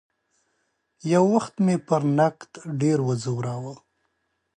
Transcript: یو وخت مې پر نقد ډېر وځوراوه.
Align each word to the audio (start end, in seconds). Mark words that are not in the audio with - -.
یو 1.13 1.23
وخت 1.35 1.53
مې 1.65 1.75
پر 1.87 2.01
نقد 2.17 2.51
ډېر 2.81 2.97
وځوراوه. 3.07 3.73